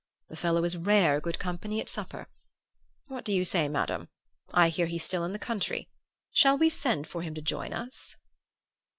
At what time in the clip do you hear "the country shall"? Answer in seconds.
5.31-6.57